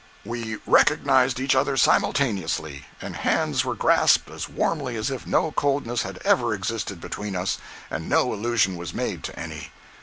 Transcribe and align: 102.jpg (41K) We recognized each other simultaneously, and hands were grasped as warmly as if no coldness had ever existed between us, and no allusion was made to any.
102.jpg 0.25 0.31
(41K) 0.31 0.31
We 0.31 0.59
recognized 0.73 1.39
each 1.39 1.53
other 1.55 1.77
simultaneously, 1.77 2.85
and 3.03 3.15
hands 3.17 3.63
were 3.63 3.75
grasped 3.75 4.31
as 4.31 4.49
warmly 4.49 4.95
as 4.95 5.11
if 5.11 5.27
no 5.27 5.51
coldness 5.51 6.01
had 6.01 6.17
ever 6.25 6.55
existed 6.55 6.99
between 6.99 7.35
us, 7.35 7.59
and 7.91 8.09
no 8.09 8.33
allusion 8.33 8.77
was 8.77 8.95
made 8.95 9.23
to 9.25 9.39
any. 9.39 9.71